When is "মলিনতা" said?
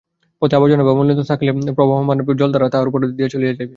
0.93-1.23